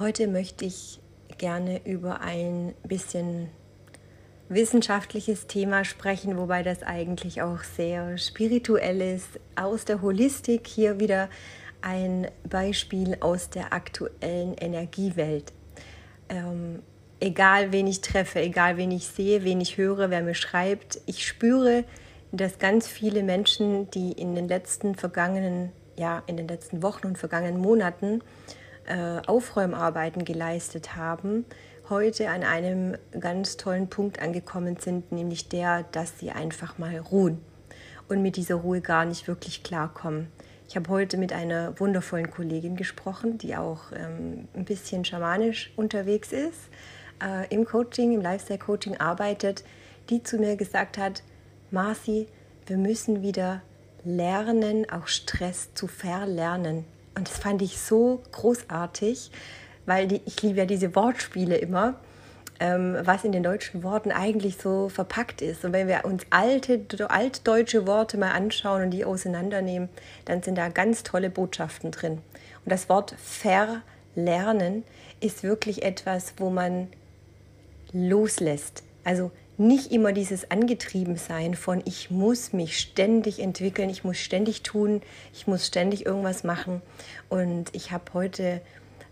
Heute 0.00 0.28
möchte 0.28 0.64
ich 0.64 1.00
gerne 1.38 1.84
über 1.84 2.20
ein 2.20 2.72
bisschen 2.86 3.50
wissenschaftliches 4.48 5.48
Thema 5.48 5.84
sprechen, 5.84 6.38
wobei 6.38 6.62
das 6.62 6.84
eigentlich 6.84 7.42
auch 7.42 7.64
sehr 7.64 8.16
spirituell 8.16 9.00
ist. 9.00 9.40
Aus 9.56 9.86
der 9.86 10.00
Holistik 10.00 10.68
hier 10.68 11.00
wieder 11.00 11.28
ein 11.80 12.28
Beispiel 12.48 13.16
aus 13.18 13.50
der 13.50 13.72
aktuellen 13.72 14.54
Energiewelt. 14.54 15.52
Ähm, 16.28 16.80
egal 17.18 17.72
wen 17.72 17.88
ich 17.88 18.00
treffe, 18.00 18.38
egal 18.38 18.76
wen 18.76 18.92
ich 18.92 19.08
sehe, 19.08 19.42
wen 19.42 19.60
ich 19.60 19.78
höre, 19.78 20.10
wer 20.10 20.22
mir 20.22 20.34
schreibt, 20.34 21.00
ich 21.06 21.26
spüre, 21.26 21.82
dass 22.30 22.60
ganz 22.60 22.86
viele 22.86 23.24
Menschen, 23.24 23.90
die 23.90 24.12
in 24.12 24.36
den 24.36 24.46
letzten 24.46 24.94
vergangenen, 24.94 25.72
ja, 25.96 26.22
in 26.28 26.36
den 26.36 26.46
letzten 26.46 26.84
Wochen 26.84 27.08
und 27.08 27.18
vergangenen 27.18 27.58
Monaten 27.58 28.22
äh, 28.88 29.20
Aufräumarbeiten 29.26 30.24
geleistet 30.24 30.96
haben, 30.96 31.44
heute 31.88 32.30
an 32.30 32.42
einem 32.42 32.96
ganz 33.18 33.56
tollen 33.56 33.88
Punkt 33.88 34.20
angekommen 34.20 34.76
sind, 34.78 35.12
nämlich 35.12 35.48
der, 35.48 35.84
dass 35.92 36.18
sie 36.18 36.30
einfach 36.30 36.78
mal 36.78 36.98
ruhen 36.98 37.40
und 38.08 38.22
mit 38.22 38.36
dieser 38.36 38.56
Ruhe 38.56 38.80
gar 38.80 39.04
nicht 39.04 39.28
wirklich 39.28 39.62
klarkommen. 39.62 40.28
Ich 40.68 40.76
habe 40.76 40.90
heute 40.90 41.16
mit 41.16 41.32
einer 41.32 41.78
wundervollen 41.80 42.30
Kollegin 42.30 42.76
gesprochen, 42.76 43.38
die 43.38 43.56
auch 43.56 43.92
ähm, 43.92 44.48
ein 44.54 44.64
bisschen 44.64 45.04
schamanisch 45.04 45.72
unterwegs 45.76 46.32
ist, 46.32 46.68
äh, 47.22 47.52
im 47.54 47.64
Coaching, 47.64 48.12
im 48.12 48.20
Lifestyle-Coaching 48.20 48.98
arbeitet, 48.98 49.64
die 50.10 50.22
zu 50.22 50.38
mir 50.38 50.56
gesagt 50.56 50.98
hat, 50.98 51.22
Marci, 51.70 52.26
wir 52.66 52.76
müssen 52.76 53.22
wieder 53.22 53.62
lernen, 54.04 54.88
auch 54.90 55.06
Stress 55.06 55.72
zu 55.74 55.86
verlernen. 55.86 56.84
Und 57.18 57.28
das 57.28 57.36
fand 57.36 57.62
ich 57.62 57.78
so 57.78 58.22
großartig, 58.30 59.32
weil 59.86 60.06
die, 60.06 60.22
ich 60.24 60.40
liebe 60.40 60.58
ja 60.58 60.66
diese 60.66 60.94
Wortspiele 60.94 61.56
immer, 61.56 61.96
ähm, 62.60 62.96
was 63.02 63.24
in 63.24 63.32
den 63.32 63.42
deutschen 63.42 63.82
Worten 63.82 64.12
eigentlich 64.12 64.56
so 64.56 64.88
verpackt 64.88 65.42
ist. 65.42 65.64
Und 65.64 65.72
wenn 65.72 65.88
wir 65.88 66.04
uns 66.04 66.24
alte, 66.30 66.80
altdeutsche 67.08 67.88
Worte 67.88 68.18
mal 68.18 68.30
anschauen 68.30 68.84
und 68.84 68.90
die 68.90 69.04
auseinandernehmen, 69.04 69.88
dann 70.26 70.42
sind 70.44 70.56
da 70.56 70.68
ganz 70.68 71.02
tolle 71.02 71.28
Botschaften 71.28 71.90
drin. 71.90 72.12
Und 72.64 72.70
das 72.70 72.88
Wort 72.88 73.16
verlernen 73.18 74.84
ist 75.20 75.42
wirklich 75.42 75.82
etwas, 75.82 76.34
wo 76.36 76.50
man 76.50 76.86
loslässt. 77.92 78.84
Also 79.02 79.32
nicht 79.58 79.92
immer 79.92 80.12
dieses 80.12 80.50
Angetriebensein 80.50 81.54
von 81.54 81.82
ich 81.84 82.10
muss 82.10 82.52
mich 82.52 82.78
ständig 82.78 83.40
entwickeln, 83.40 83.90
ich 83.90 84.04
muss 84.04 84.18
ständig 84.18 84.62
tun, 84.62 85.02
ich 85.34 85.46
muss 85.46 85.66
ständig 85.66 86.06
irgendwas 86.06 86.44
machen. 86.44 86.80
Und 87.28 87.74
ich 87.74 87.90
habe 87.90 88.04
heute 88.14 88.60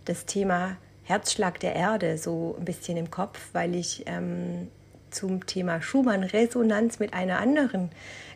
das 0.05 0.25
Thema 0.25 0.77
Herzschlag 1.03 1.59
der 1.61 1.75
Erde 1.75 2.17
so 2.17 2.57
ein 2.59 2.65
bisschen 2.65 2.97
im 2.97 3.11
Kopf, 3.11 3.41
weil 3.53 3.75
ich 3.75 4.05
ähm, 4.07 4.69
zum 5.11 5.47
Thema 5.47 5.83
Schumann-Resonanz 5.83 7.01
mit 7.01 7.13
einer 7.13 7.39
anderen 7.39 7.91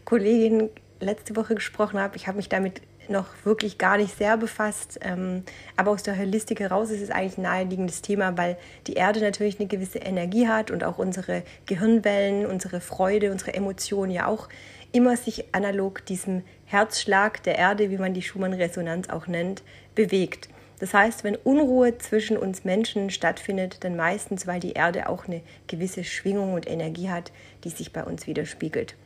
Kollegin 0.04 0.68
letzte 0.98 1.36
Woche 1.36 1.54
gesprochen 1.54 2.00
habe. 2.00 2.16
Ich 2.16 2.26
habe 2.26 2.36
mich 2.36 2.48
damit 2.48 2.82
noch 3.08 3.26
wirklich 3.44 3.78
gar 3.78 3.96
nicht 3.96 4.16
sehr 4.16 4.36
befasst. 4.36 4.98
Ähm, 5.02 5.44
aber 5.76 5.90
aus 5.90 6.02
der 6.02 6.18
Holistik 6.18 6.60
heraus 6.60 6.90
ist 6.90 7.02
es 7.02 7.10
eigentlich 7.10 7.38
ein 7.38 7.42
naheliegendes 7.42 8.02
Thema, 8.02 8.36
weil 8.36 8.56
die 8.86 8.94
Erde 8.94 9.20
natürlich 9.20 9.58
eine 9.58 9.68
gewisse 9.68 9.98
Energie 9.98 10.48
hat 10.48 10.70
und 10.70 10.84
auch 10.84 10.98
unsere 10.98 11.42
Gehirnwellen, 11.66 12.46
unsere 12.46 12.80
Freude, 12.80 13.32
unsere 13.32 13.54
Emotionen 13.54 14.12
ja 14.12 14.26
auch 14.26 14.48
immer 14.92 15.16
sich 15.16 15.54
analog 15.54 16.04
diesem 16.06 16.42
Herzschlag 16.66 17.42
der 17.42 17.56
Erde, 17.56 17.90
wie 17.90 17.98
man 17.98 18.14
die 18.14 18.22
Schumann-Resonanz 18.22 19.08
auch 19.08 19.26
nennt, 19.26 19.62
bewegt. 19.94 20.48
Das 20.80 20.94
heißt, 20.94 21.24
wenn 21.24 21.36
Unruhe 21.36 21.98
zwischen 21.98 22.38
uns 22.38 22.64
Menschen 22.64 23.10
stattfindet, 23.10 23.84
dann 23.84 23.96
meistens, 23.96 24.46
weil 24.46 24.60
die 24.60 24.72
Erde 24.72 25.08
auch 25.08 25.26
eine 25.26 25.42
gewisse 25.66 26.04
Schwingung 26.04 26.54
und 26.54 26.68
Energie 26.68 27.10
hat, 27.10 27.32
die 27.64 27.68
sich 27.68 27.92
bei 27.92 28.02
uns 28.02 28.26
widerspiegelt. 28.26 28.96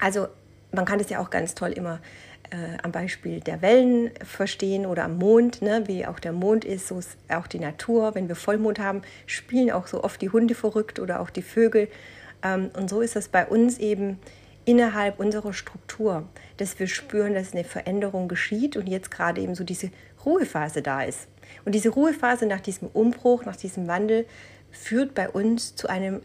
Also 0.00 0.28
man 0.70 0.84
kann 0.84 0.98
das 0.98 1.10
ja 1.10 1.18
auch 1.18 1.30
ganz 1.30 1.54
toll 1.54 1.72
immer 1.72 2.00
äh, 2.52 2.76
am 2.82 2.92
Beispiel 2.92 3.40
der 3.40 3.62
Wellen 3.62 4.10
verstehen 4.22 4.84
oder 4.84 5.04
am 5.04 5.16
Mond, 5.16 5.62
ne, 5.62 5.84
wie 5.86 6.06
auch 6.06 6.18
der 6.18 6.32
Mond 6.32 6.64
ist, 6.64 6.88
so 6.88 6.98
ist 6.98 7.16
auch 7.28 7.46
die 7.46 7.58
Natur. 7.58 8.14
Wenn 8.14 8.28
wir 8.28 8.36
Vollmond 8.36 8.78
haben, 8.78 9.02
spielen 9.26 9.70
auch 9.70 9.86
so 9.86 10.04
oft 10.04 10.20
die 10.20 10.28
Hunde 10.28 10.54
verrückt 10.54 11.00
oder 11.00 11.20
auch 11.20 11.30
die 11.30 11.42
Vögel. 11.42 11.88
Ähm, 12.42 12.70
und 12.76 12.90
so 12.90 13.00
ist 13.00 13.16
das 13.16 13.28
bei 13.28 13.46
uns 13.46 13.78
eben 13.78 14.18
innerhalb 14.64 15.18
unserer 15.18 15.52
Struktur, 15.54 16.28
dass 16.58 16.78
wir 16.78 16.86
spüren, 16.86 17.34
dass 17.34 17.52
eine 17.52 17.64
Veränderung 17.64 18.28
geschieht 18.28 18.76
und 18.76 18.86
jetzt 18.86 19.10
gerade 19.10 19.40
eben 19.40 19.54
so 19.54 19.64
diese 19.64 19.90
Ruhephase 20.24 20.82
da 20.82 21.02
ist. 21.02 21.28
Und 21.64 21.74
diese 21.74 21.88
Ruhephase 21.88 22.46
nach 22.46 22.60
diesem 22.60 22.88
Umbruch, 22.88 23.44
nach 23.44 23.56
diesem 23.56 23.88
Wandel 23.88 24.26
führt 24.70 25.14
bei 25.14 25.28
uns 25.28 25.74
zu 25.74 25.88
einem 25.88 26.20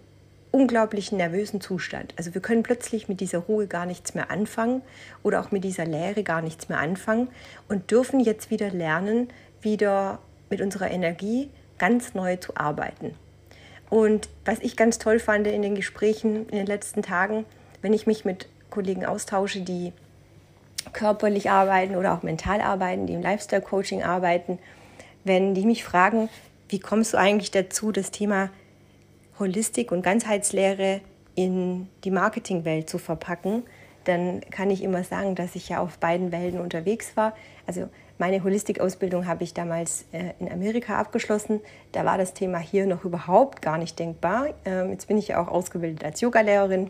unglaublichen 0.58 1.18
nervösen 1.18 1.62
Zustand. 1.62 2.16
Also 2.18 2.34
wir 2.34 2.42
können 2.42 2.64
plötzlich 2.64 3.08
mit 3.08 3.20
dieser 3.20 3.38
Ruhe 3.38 3.68
gar 3.68 3.86
nichts 3.86 4.16
mehr 4.16 4.32
anfangen 4.32 4.82
oder 5.22 5.40
auch 5.40 5.52
mit 5.52 5.64
dieser 5.64 5.86
Leere 5.86 6.24
gar 6.24 6.42
nichts 6.42 6.68
mehr 6.68 6.80
anfangen 6.80 7.28
und 7.70 7.92
dürfen 7.92 8.20
jetzt 8.20 8.50
wieder 8.50 8.72
lernen, 8.72 9.30
wieder 9.62 10.18
mit 10.50 10.62
unserer 10.62 10.90
Energie 10.90 11.52
ganz 11.78 12.16
neu 12.16 12.38
zu 12.38 12.58
arbeiten. 12.58 13.14
Und 13.92 14.30
was 14.46 14.60
ich 14.62 14.76
ganz 14.76 14.98
toll 14.98 15.20
fand 15.20 15.46
in 15.46 15.62
den 15.62 15.76
Gesprächen 15.76 16.50
in 16.50 16.58
den 16.58 16.66
letzten 16.66 17.04
Tagen, 17.04 17.46
wenn 17.84 17.94
ich 17.94 18.08
mich 18.08 18.26
mit 18.26 18.50
Kollegen 18.72 19.06
austausche, 19.06 19.62
die 19.62 19.94
körperlich 20.92 21.52
arbeiten 21.52 21.96
oder 21.96 22.14
auch 22.14 22.24
mental 22.24 22.62
arbeiten, 22.62 23.06
die 23.06 23.14
im 23.14 23.22
Lifestyle-Coaching 23.22 24.04
arbeiten, 24.04 24.58
wenn 25.24 25.54
die 25.54 25.66
mich 25.66 25.84
fragen, 25.84 26.30
wie 26.68 26.80
kommst 26.80 27.14
du 27.14 27.18
eigentlich 27.18 27.52
dazu, 27.52 27.92
das 27.92 28.10
Thema 28.10 28.50
Holistik 29.40 29.92
und 29.92 30.02
Ganzheitslehre 30.02 31.02
in 31.36 31.88
die 32.04 32.12
Marketingwelt 32.12 32.90
zu 32.90 32.98
verpacken, 32.98 33.64
dann 34.06 34.42
kann 34.50 34.70
ich 34.72 34.84
immer 34.84 35.04
sagen, 35.04 35.36
dass 35.36 35.56
ich 35.56 35.70
ja 35.70 35.80
auf 35.80 35.98
beiden 35.98 36.32
Welten 36.32 36.60
unterwegs 36.60 37.16
war. 37.16 37.34
Also 37.66 37.90
meine 38.18 38.44
Holistikausbildung 38.44 39.28
habe 39.28 39.44
ich 39.44 39.54
damals 39.54 40.06
äh, 40.12 40.34
in 40.40 40.52
Amerika 40.52 40.98
abgeschlossen. 40.98 41.60
Da 41.92 42.06
war 42.06 42.18
das 42.18 42.34
Thema 42.34 42.58
hier 42.58 42.88
noch 42.88 43.06
überhaupt 43.06 43.62
gar 43.62 43.78
nicht 43.78 44.00
denkbar. 44.00 44.48
Ähm, 44.66 44.92
jetzt 44.92 45.08
bin 45.08 45.18
ich 45.18 45.28
ja 45.30 45.42
auch 45.42 45.50
ausgebildet 45.50 46.04
als 46.04 46.22
Yogalehrerin. 46.22 46.90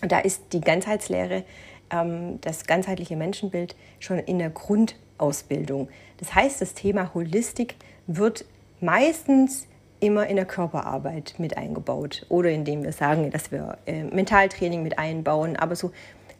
Da 0.00 0.18
ist 0.18 0.52
die 0.52 0.60
Ganzheitslehre, 0.60 1.44
ähm, 1.90 2.40
das 2.40 2.66
ganzheitliche 2.66 3.16
Menschenbild 3.16 3.76
schon 4.00 4.18
in 4.18 4.38
der 4.38 4.50
Grundausbildung. 4.50 5.88
Das 6.18 6.34
heißt, 6.34 6.60
das 6.60 6.74
Thema 6.74 7.14
Holistik 7.14 7.76
wird 8.06 8.46
meistens 8.80 9.68
immer 10.06 10.26
in 10.28 10.36
der 10.36 10.44
Körperarbeit 10.44 11.34
mit 11.38 11.56
eingebaut 11.56 12.24
oder 12.28 12.50
indem 12.50 12.84
wir 12.84 12.92
sagen, 12.92 13.30
dass 13.30 13.50
wir 13.50 13.76
äh, 13.86 14.04
Mentaltraining 14.04 14.84
mit 14.84 14.98
einbauen. 15.00 15.56
Aber 15.56 15.74
so 15.74 15.90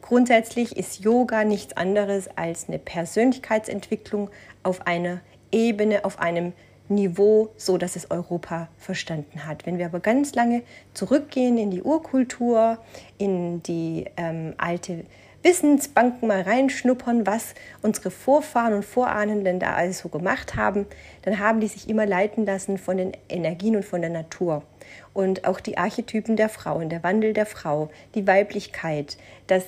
grundsätzlich 0.02 0.76
ist 0.76 1.00
Yoga 1.00 1.42
nichts 1.42 1.76
anderes 1.76 2.28
als 2.36 2.68
eine 2.68 2.78
Persönlichkeitsentwicklung 2.78 4.30
auf 4.62 4.86
einer 4.86 5.20
Ebene, 5.50 6.04
auf 6.04 6.20
einem 6.20 6.52
Niveau, 6.88 7.48
so 7.56 7.76
dass 7.76 7.96
es 7.96 8.08
Europa 8.12 8.68
verstanden 8.78 9.44
hat. 9.46 9.66
Wenn 9.66 9.78
wir 9.78 9.86
aber 9.86 9.98
ganz 9.98 10.36
lange 10.36 10.62
zurückgehen 10.94 11.58
in 11.58 11.72
die 11.72 11.82
Urkultur, 11.82 12.78
in 13.18 13.64
die 13.64 14.04
ähm, 14.16 14.54
alte 14.58 15.04
Wissensbanken 15.42 16.28
mal 16.28 16.42
reinschnuppern, 16.42 17.26
was 17.26 17.54
unsere 17.82 18.10
Vorfahren 18.10 18.74
und 18.74 18.84
Vorahnen 18.84 19.44
denn 19.44 19.60
da 19.60 19.74
alles 19.74 20.00
so 20.00 20.08
gemacht 20.08 20.56
haben, 20.56 20.86
dann 21.22 21.38
haben 21.38 21.60
die 21.60 21.68
sich 21.68 21.88
immer 21.88 22.06
leiten 22.06 22.44
lassen 22.44 22.78
von 22.78 22.96
den 22.96 23.12
Energien 23.28 23.76
und 23.76 23.84
von 23.84 24.00
der 24.00 24.10
Natur. 24.10 24.62
Und 25.12 25.46
auch 25.46 25.60
die 25.60 25.78
Archetypen 25.78 26.36
der 26.36 26.48
Frauen, 26.48 26.88
der 26.88 27.02
Wandel 27.02 27.32
der 27.32 27.46
Frau, 27.46 27.90
die 28.14 28.26
Weiblichkeit, 28.26 29.16
das 29.46 29.64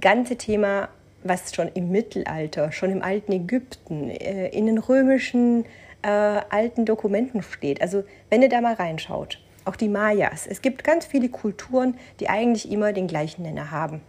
ganze 0.00 0.36
Thema, 0.36 0.88
was 1.24 1.54
schon 1.54 1.68
im 1.74 1.90
Mittelalter, 1.90 2.72
schon 2.72 2.92
im 2.92 3.02
alten 3.02 3.32
Ägypten, 3.32 4.10
äh, 4.10 4.48
in 4.48 4.66
den 4.66 4.78
römischen 4.78 5.64
äh, 6.02 6.08
alten 6.08 6.84
Dokumenten 6.84 7.42
steht. 7.42 7.80
Also 7.80 8.04
wenn 8.30 8.42
ihr 8.42 8.48
da 8.48 8.60
mal 8.60 8.74
reinschaut, 8.74 9.40
auch 9.64 9.76
die 9.76 9.88
Mayas. 9.88 10.46
Es 10.46 10.62
gibt 10.62 10.84
ganz 10.84 11.04
viele 11.06 11.28
Kulturen, 11.28 11.98
die 12.20 12.28
eigentlich 12.28 12.70
immer 12.70 12.92
den 12.92 13.08
gleichen 13.08 13.42
Nenner 13.42 13.72
haben. 13.72 14.00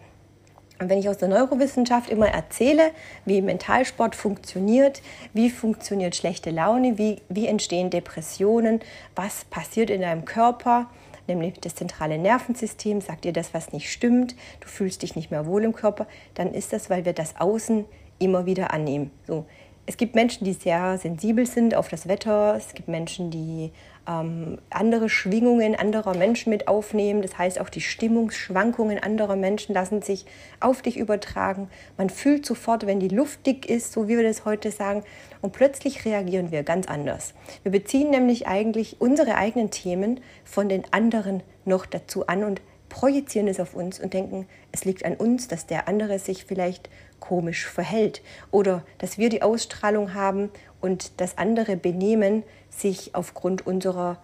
Und 0.79 0.89
wenn 0.89 0.99
ich 0.99 1.09
aus 1.09 1.17
der 1.17 1.27
Neurowissenschaft 1.27 2.09
immer 2.09 2.27
erzähle, 2.27 2.91
wie 3.25 3.41
Mentalsport 3.41 4.15
funktioniert, 4.15 5.01
wie 5.33 5.49
funktioniert 5.49 6.15
schlechte 6.15 6.51
Laune, 6.51 6.97
wie, 6.97 7.21
wie 7.29 7.47
entstehen 7.47 7.89
Depressionen, 7.89 8.81
was 9.15 9.45
passiert 9.45 9.89
in 9.89 10.01
deinem 10.01 10.25
Körper, 10.25 10.87
nämlich 11.27 11.59
das 11.59 11.75
zentrale 11.75 12.17
Nervensystem, 12.17 13.01
sagt 13.01 13.25
dir 13.25 13.33
das, 13.33 13.53
was 13.53 13.73
nicht 13.73 13.91
stimmt, 13.91 14.35
du 14.59 14.67
fühlst 14.67 15.01
dich 15.01 15.15
nicht 15.15 15.31
mehr 15.31 15.45
wohl 15.45 15.63
im 15.63 15.73
Körper, 15.73 16.07
dann 16.35 16.53
ist 16.53 16.73
das, 16.73 16.89
weil 16.89 17.05
wir 17.05 17.13
das 17.13 17.35
Außen 17.39 17.85
immer 18.19 18.45
wieder 18.45 18.71
annehmen. 18.71 19.11
So, 19.25 19.45
es 19.87 19.97
gibt 19.97 20.15
Menschen, 20.15 20.43
die 20.43 20.53
sehr 20.53 20.97
sensibel 20.97 21.45
sind 21.45 21.73
auf 21.73 21.87
das 21.87 22.07
Wetter. 22.07 22.55
Es 22.57 22.73
gibt 22.73 22.89
Menschen, 22.89 23.31
die 23.31 23.71
ähm, 24.07 24.57
andere 24.69 25.09
Schwingungen 25.09 25.75
anderer 25.75 26.15
Menschen 26.15 26.49
mit 26.49 26.67
aufnehmen. 26.67 27.21
Das 27.21 27.37
heißt, 27.37 27.59
auch 27.59 27.69
die 27.69 27.81
Stimmungsschwankungen 27.81 28.99
anderer 28.99 29.35
Menschen 29.35 29.73
lassen 29.73 30.01
sich 30.01 30.25
auf 30.59 30.81
dich 30.81 30.97
übertragen. 30.97 31.69
Man 31.97 32.09
fühlt 32.09 32.45
sofort, 32.45 32.87
wenn 32.87 32.99
die 32.99 33.09
Luft 33.09 33.45
dick 33.45 33.69
ist, 33.69 33.91
so 33.91 34.07
wie 34.07 34.15
wir 34.15 34.23
das 34.23 34.45
heute 34.45 34.71
sagen. 34.71 35.03
Und 35.41 35.53
plötzlich 35.53 36.05
reagieren 36.05 36.51
wir 36.51 36.63
ganz 36.63 36.87
anders. 36.87 37.33
Wir 37.63 37.71
beziehen 37.71 38.09
nämlich 38.09 38.47
eigentlich 38.47 38.97
unsere 38.99 39.35
eigenen 39.35 39.71
Themen 39.71 40.21
von 40.43 40.69
den 40.69 40.83
anderen 40.91 41.43
noch 41.65 41.85
dazu 41.85 42.27
an 42.27 42.43
und 42.43 42.61
projizieren 42.89 43.47
es 43.47 43.59
auf 43.59 43.73
uns 43.73 43.99
und 43.99 44.13
denken, 44.13 44.47
es 44.71 44.85
liegt 44.85 45.05
an 45.05 45.15
uns, 45.15 45.47
dass 45.47 45.65
der 45.65 45.87
andere 45.87 46.19
sich 46.19 46.45
vielleicht 46.45 46.89
komisch 47.19 47.65
verhält 47.65 48.21
oder 48.51 48.83
dass 48.97 49.17
wir 49.17 49.29
die 49.29 49.41
Ausstrahlung 49.41 50.13
haben 50.13 50.49
und 50.81 51.19
das 51.19 51.37
andere 51.37 51.75
Benehmen 51.75 52.43
sich 52.69 53.15
aufgrund 53.15 53.65
unserer 53.65 54.17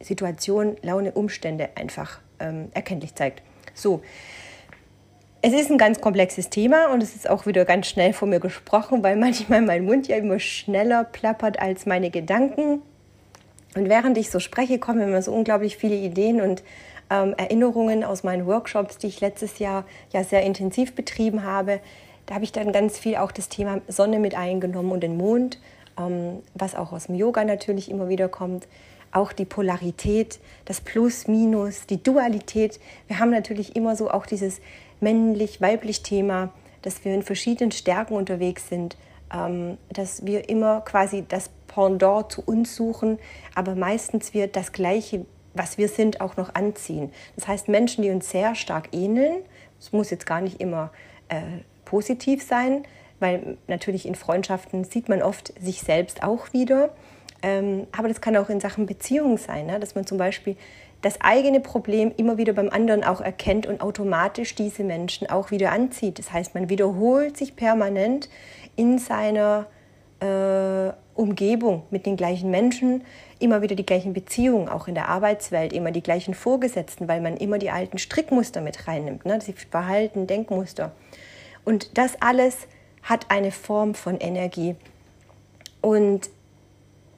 Situation, 0.00 0.76
Laune, 0.82 1.12
Umstände 1.12 1.70
einfach 1.76 2.20
ähm, 2.38 2.68
erkenntlich 2.74 3.14
zeigt. 3.14 3.42
So, 3.74 4.02
es 5.42 5.52
ist 5.52 5.70
ein 5.70 5.78
ganz 5.78 6.00
komplexes 6.00 6.48
Thema 6.48 6.90
und 6.90 7.02
es 7.02 7.14
ist 7.14 7.28
auch 7.28 7.44
wieder 7.44 7.66
ganz 7.66 7.86
schnell 7.86 8.12
vor 8.12 8.26
mir 8.28 8.40
gesprochen, 8.40 9.02
weil 9.02 9.16
manchmal 9.18 9.62
mein 9.62 9.84
Mund 9.84 10.08
ja 10.08 10.16
immer 10.16 10.38
schneller 10.38 11.04
plappert 11.04 11.58
als 11.58 11.86
meine 11.86 12.10
Gedanken. 12.10 12.82
Und 13.74 13.88
während 13.88 14.16
ich 14.16 14.30
so 14.30 14.38
spreche, 14.38 14.78
kommen 14.78 15.00
immer 15.00 15.20
so 15.20 15.32
unglaublich 15.32 15.76
viele 15.76 15.96
Ideen 15.96 16.40
und 16.40 16.62
ähm, 17.10 17.34
Erinnerungen 17.36 18.04
aus 18.04 18.24
meinen 18.24 18.46
Workshops, 18.46 18.98
die 18.98 19.08
ich 19.08 19.20
letztes 19.20 19.58
Jahr 19.58 19.84
ja 20.12 20.24
sehr 20.24 20.42
intensiv 20.42 20.94
betrieben 20.94 21.42
habe. 21.42 21.80
Da 22.26 22.34
habe 22.34 22.44
ich 22.44 22.52
dann 22.52 22.72
ganz 22.72 22.98
viel 22.98 23.16
auch 23.16 23.32
das 23.32 23.48
Thema 23.48 23.80
Sonne 23.88 24.18
mit 24.18 24.34
eingenommen 24.34 24.92
und 24.92 25.02
den 25.02 25.16
Mond, 25.16 25.58
ähm, 25.98 26.42
was 26.54 26.74
auch 26.74 26.92
aus 26.92 27.06
dem 27.06 27.14
Yoga 27.14 27.44
natürlich 27.44 27.90
immer 27.90 28.08
wieder 28.08 28.28
kommt. 28.28 28.66
Auch 29.12 29.32
die 29.32 29.44
Polarität, 29.44 30.40
das 30.64 30.80
Plus, 30.80 31.28
Minus, 31.28 31.86
die 31.86 32.02
Dualität. 32.02 32.80
Wir 33.06 33.20
haben 33.20 33.30
natürlich 33.30 33.76
immer 33.76 33.94
so 33.94 34.10
auch 34.10 34.26
dieses 34.26 34.60
männlich-weiblich-Thema, 35.00 36.50
dass 36.82 37.04
wir 37.04 37.14
in 37.14 37.22
verschiedenen 37.22 37.70
Stärken 37.70 38.14
unterwegs 38.14 38.68
sind, 38.68 38.96
ähm, 39.32 39.78
dass 39.90 40.26
wir 40.26 40.48
immer 40.48 40.80
quasi 40.80 41.24
das 41.28 41.50
Pendant 41.68 42.30
zu 42.30 42.42
uns 42.42 42.76
suchen, 42.76 43.18
aber 43.54 43.74
meistens 43.74 44.32
wird 44.32 44.54
das 44.54 44.72
Gleiche 44.72 45.26
was 45.54 45.78
wir 45.78 45.88
sind, 45.88 46.20
auch 46.20 46.36
noch 46.36 46.54
anziehen. 46.54 47.12
Das 47.36 47.48
heißt, 47.48 47.68
Menschen, 47.68 48.02
die 48.02 48.10
uns 48.10 48.30
sehr 48.30 48.54
stark 48.54 48.88
ähneln, 48.92 49.42
es 49.80 49.92
muss 49.92 50.10
jetzt 50.10 50.26
gar 50.26 50.40
nicht 50.40 50.60
immer 50.60 50.90
äh, 51.28 51.40
positiv 51.84 52.42
sein, 52.42 52.84
weil 53.20 53.56
natürlich 53.68 54.06
in 54.06 54.14
Freundschaften 54.14 54.84
sieht 54.84 55.08
man 55.08 55.22
oft 55.22 55.52
sich 55.60 55.80
selbst 55.80 56.22
auch 56.22 56.52
wieder. 56.52 56.90
Ähm, 57.42 57.86
aber 57.96 58.08
das 58.08 58.20
kann 58.20 58.36
auch 58.36 58.48
in 58.48 58.60
Sachen 58.60 58.86
Beziehung 58.86 59.38
sein, 59.38 59.66
ne? 59.66 59.78
dass 59.78 59.94
man 59.94 60.06
zum 60.06 60.18
Beispiel 60.18 60.56
das 61.02 61.20
eigene 61.20 61.60
Problem 61.60 62.12
immer 62.16 62.38
wieder 62.38 62.54
beim 62.54 62.70
anderen 62.70 63.04
auch 63.04 63.20
erkennt 63.20 63.66
und 63.66 63.82
automatisch 63.82 64.54
diese 64.54 64.84
Menschen 64.84 65.28
auch 65.28 65.50
wieder 65.50 65.70
anzieht. 65.70 66.18
Das 66.18 66.32
heißt, 66.32 66.54
man 66.54 66.70
wiederholt 66.70 67.36
sich 67.36 67.56
permanent 67.56 68.30
in 68.74 68.98
seiner 68.98 69.66
äh, 70.20 70.92
Umgebung 71.14 71.84
mit 71.90 72.06
den 72.06 72.16
gleichen 72.16 72.50
Menschen, 72.50 73.04
immer 73.38 73.62
wieder 73.62 73.76
die 73.76 73.86
gleichen 73.86 74.12
Beziehungen, 74.12 74.68
auch 74.68 74.88
in 74.88 74.94
der 74.94 75.08
Arbeitswelt, 75.08 75.72
immer 75.72 75.90
die 75.90 76.02
gleichen 76.02 76.34
Vorgesetzten, 76.34 77.08
weil 77.08 77.20
man 77.20 77.36
immer 77.36 77.58
die 77.58 77.70
alten 77.70 77.98
Strickmuster 77.98 78.60
mit 78.60 78.88
reinnimmt, 78.88 79.24
ne? 79.24 79.38
das 79.38 79.48
Verhalten, 79.70 80.26
Denkmuster. 80.26 80.92
Und 81.64 81.96
das 81.96 82.20
alles 82.20 82.66
hat 83.02 83.30
eine 83.30 83.52
Form 83.52 83.94
von 83.94 84.18
Energie. 84.18 84.76
Und 85.80 86.30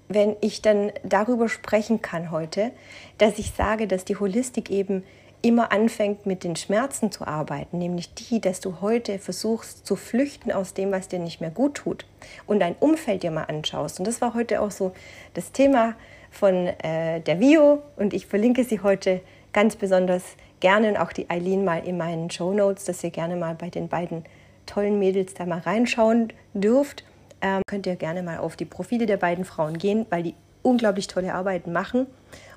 wenn 0.08 0.36
ich 0.40 0.62
dann 0.62 0.92
darüber 1.02 1.48
sprechen 1.48 2.02
kann 2.02 2.30
heute, 2.30 2.72
dass 3.18 3.38
ich 3.38 3.52
sage, 3.52 3.86
dass 3.86 4.04
die 4.04 4.16
Holistik 4.16 4.70
eben 4.70 5.02
immer 5.48 5.72
anfängt, 5.72 6.26
mit 6.26 6.44
den 6.44 6.56
Schmerzen 6.56 7.12
zu 7.12 7.26
arbeiten, 7.26 7.78
nämlich 7.78 8.14
die, 8.14 8.40
dass 8.40 8.60
du 8.60 8.80
heute 8.80 9.18
versuchst 9.18 9.86
zu 9.86 9.96
flüchten 9.96 10.52
aus 10.52 10.74
dem, 10.74 10.92
was 10.92 11.08
dir 11.08 11.18
nicht 11.18 11.40
mehr 11.40 11.50
gut 11.50 11.74
tut 11.74 12.06
und 12.46 12.60
dein 12.60 12.74
Umfeld 12.80 13.22
dir 13.22 13.30
mal 13.30 13.44
anschaust. 13.44 13.98
Und 13.98 14.06
das 14.06 14.20
war 14.20 14.34
heute 14.34 14.60
auch 14.60 14.70
so 14.70 14.92
das 15.34 15.52
Thema 15.52 15.94
von 16.30 16.66
äh, 16.66 17.20
der 17.20 17.40
Vio 17.40 17.82
und 17.96 18.14
ich 18.14 18.26
verlinke 18.26 18.64
sie 18.64 18.80
heute 18.80 19.20
ganz 19.52 19.76
besonders 19.76 20.22
gerne 20.60 20.88
und 20.88 20.96
auch 20.96 21.12
die 21.12 21.30
Eileen 21.30 21.64
mal 21.64 21.86
in 21.86 21.96
meinen 21.96 22.30
Show 22.30 22.52
Notes, 22.52 22.84
dass 22.84 23.02
ihr 23.04 23.10
gerne 23.10 23.36
mal 23.36 23.54
bei 23.54 23.70
den 23.70 23.88
beiden 23.88 24.24
tollen 24.66 24.98
Mädels 24.98 25.34
da 25.34 25.46
mal 25.46 25.60
reinschauen 25.60 26.32
dürft. 26.54 27.04
Ähm, 27.40 27.62
könnt 27.66 27.86
ihr 27.86 27.96
gerne 27.96 28.22
mal 28.22 28.38
auf 28.38 28.56
die 28.56 28.64
Profile 28.64 29.06
der 29.06 29.16
beiden 29.16 29.44
Frauen 29.44 29.78
gehen, 29.78 30.06
weil 30.10 30.22
die 30.22 30.34
unglaublich 30.62 31.06
tolle 31.06 31.34
Arbeiten 31.34 31.72
machen. 31.72 32.06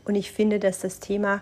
Und 0.06 0.16
ich 0.16 0.32
finde, 0.32 0.60
dass 0.60 0.80
das 0.80 1.00
Thema 1.00 1.42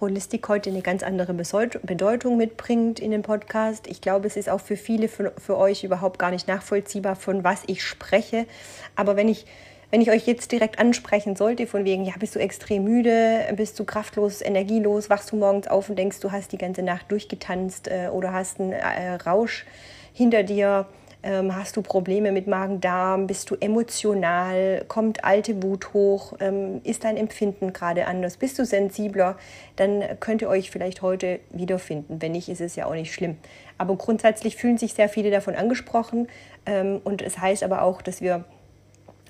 Holistik 0.00 0.48
heute 0.48 0.70
eine 0.70 0.82
ganz 0.82 1.02
andere 1.02 1.34
Bedeutung 1.34 2.36
mitbringt 2.36 3.00
in 3.00 3.10
dem 3.10 3.22
Podcast. 3.22 3.88
Ich 3.88 4.00
glaube, 4.00 4.28
es 4.28 4.36
ist 4.36 4.48
auch 4.48 4.60
für 4.60 4.76
viele 4.76 5.08
für, 5.08 5.32
für 5.36 5.56
euch 5.56 5.82
überhaupt 5.82 6.20
gar 6.20 6.30
nicht 6.30 6.46
nachvollziehbar, 6.46 7.16
von 7.16 7.42
was 7.42 7.62
ich 7.66 7.82
spreche. 7.82 8.46
Aber 8.94 9.16
wenn 9.16 9.26
ich, 9.26 9.44
wenn 9.90 10.00
ich 10.00 10.10
euch 10.10 10.24
jetzt 10.26 10.52
direkt 10.52 10.78
ansprechen 10.78 11.34
sollte, 11.34 11.66
von 11.66 11.84
wegen, 11.84 12.04
ja, 12.04 12.12
bist 12.16 12.36
du 12.36 12.38
extrem 12.38 12.84
müde, 12.84 13.40
bist 13.56 13.76
du 13.80 13.84
kraftlos, 13.84 14.40
energielos, 14.40 15.10
wachst 15.10 15.32
du 15.32 15.36
morgens 15.36 15.66
auf 15.66 15.88
und 15.88 15.96
denkst, 15.96 16.20
du 16.20 16.30
hast 16.30 16.52
die 16.52 16.58
ganze 16.58 16.82
Nacht 16.82 17.10
durchgetanzt 17.10 17.88
äh, 17.88 18.08
oder 18.12 18.32
hast 18.32 18.60
einen 18.60 18.72
äh, 18.72 19.14
Rausch 19.14 19.66
hinter 20.12 20.44
dir, 20.44 20.86
ähm, 21.22 21.54
hast 21.56 21.76
du 21.76 21.82
Probleme 21.82 22.30
mit 22.30 22.46
Magen-Darm? 22.46 23.26
Bist 23.26 23.50
du 23.50 23.56
emotional? 23.58 24.84
Kommt 24.86 25.24
alte 25.24 25.62
Wut 25.62 25.92
hoch? 25.92 26.34
Ähm, 26.38 26.80
ist 26.84 27.04
dein 27.04 27.16
Empfinden 27.16 27.72
gerade 27.72 28.06
anders? 28.06 28.36
Bist 28.36 28.58
du 28.58 28.64
sensibler? 28.64 29.36
Dann 29.76 30.02
könnt 30.20 30.42
ihr 30.42 30.48
euch 30.48 30.70
vielleicht 30.70 31.02
heute 31.02 31.40
wiederfinden. 31.50 32.22
Wenn 32.22 32.32
nicht, 32.32 32.48
ist 32.48 32.60
es 32.60 32.76
ja 32.76 32.86
auch 32.86 32.94
nicht 32.94 33.12
schlimm. 33.12 33.36
Aber 33.78 33.96
grundsätzlich 33.96 34.56
fühlen 34.56 34.78
sich 34.78 34.94
sehr 34.94 35.08
viele 35.08 35.30
davon 35.30 35.56
angesprochen. 35.56 36.28
Ähm, 36.66 37.00
und 37.02 37.20
es 37.20 37.38
heißt 37.38 37.64
aber 37.64 37.82
auch, 37.82 38.00
dass 38.00 38.20
wir 38.20 38.44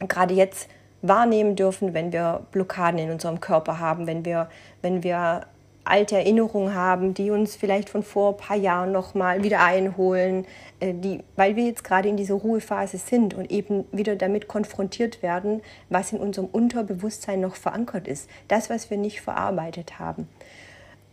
gerade 0.06 0.34
jetzt 0.34 0.69
wahrnehmen 1.00 1.56
dürfen, 1.56 1.94
wenn 1.94 2.12
wir 2.12 2.43
Blockaden 2.52 2.99
in 2.99 3.11
unserem 3.11 3.41
Körper 3.41 3.79
haben, 3.79 4.06
wenn 4.06 4.25
wir, 4.25 4.49
wenn 4.82 5.02
wir 5.02 5.46
alte 5.90 6.17
Erinnerungen 6.17 6.75
haben, 6.75 7.14
die 7.14 7.31
uns 7.31 7.56
vielleicht 7.56 7.88
von 7.88 8.02
vor 8.02 8.32
ein 8.32 8.37
paar 8.37 8.56
Jahren 8.56 8.93
nochmal 8.93 9.43
wieder 9.43 9.64
einholen, 9.64 10.46
äh, 10.81 10.94
die, 10.94 11.20
weil 11.37 11.56
wir 11.56 11.64
jetzt 11.64 11.85
gerade 11.85 12.08
in 12.08 12.17
dieser 12.17 12.35
Ruhephase 12.35 12.99
sind 12.99 13.35
und 13.35 13.50
eben 13.50 13.85
wieder 13.93 14.17
damit 14.17 14.49
konfrontiert 14.49 15.23
werden, 15.23 15.62
was 15.88 16.12
in 16.12 16.19
unserem 16.19 16.49
Unterbewusstsein 16.49 17.40
noch 17.40 17.56
verankert 17.56 18.08
ist, 18.08 18.29
das, 18.49 18.70
was 18.70 18.90
wir 18.90 18.96
nicht 18.96 19.20
verarbeitet 19.20 19.99
haben. 19.99 20.29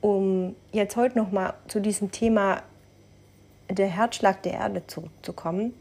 Um 0.02 0.56
jetzt 0.72 0.96
heute 0.96 1.18
nochmal 1.18 1.54
zu 1.68 1.80
diesem 1.80 2.12
Thema 2.12 2.62
der 3.70 3.88
Herzschlag 3.88 4.44
der 4.44 4.54
Erde 4.54 4.86
zurückzukommen. 4.86 5.74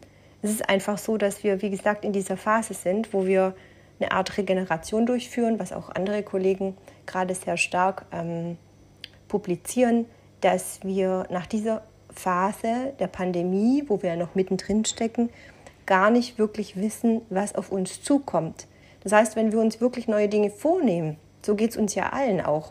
Es 0.43 0.50
ist 0.50 0.69
einfach 0.69 0.99
so, 0.99 1.17
dass 1.17 1.44
wir, 1.44 1.62
wie 1.62 1.70
gesagt, 1.70 2.05
in 2.05 2.12
dieser 2.12 2.37
Phase 2.37 2.75
sind, 2.75 3.12
wo 3.12 3.26
wir 3.26 3.55
eine 4.00 4.12
Art 4.12 4.37
Regeneration 4.37 5.06
durchführen, 5.06 5.59
was 5.59 5.73
auch 5.73 5.90
andere 5.90 6.23
Kollegen 6.23 6.76
gerade 7.07 7.35
sehr 7.35 7.57
stark 7.57 8.07
ähm, 8.12 8.57
publizieren, 9.35 10.07
dass 10.43 10.79
wir 10.85 11.26
nach 11.29 11.47
dieser 11.47 11.83
Phase 12.09 12.93
der 13.00 13.09
Pandemie, 13.09 13.83
wo 13.88 14.00
wir 14.00 14.11
ja 14.11 14.17
noch 14.17 14.37
mittendrin 14.37 14.85
stecken, 14.85 15.29
gar 15.87 16.11
nicht 16.11 16.38
wirklich 16.38 16.76
wissen, 16.76 17.21
was 17.31 17.57
auf 17.57 17.73
uns 17.73 18.00
zukommt. 18.00 18.69
Das 19.03 19.11
heißt, 19.11 19.35
wenn 19.35 19.50
wir 19.50 19.59
uns 19.59 19.81
wirklich 19.81 20.07
neue 20.07 20.29
Dinge 20.29 20.50
vornehmen, 20.50 21.17
so 21.43 21.57
geht 21.57 21.73
es 21.73 21.76
uns 21.76 21.97
ja 21.97 22.11
allen 22.11 22.41
auch, 22.41 22.71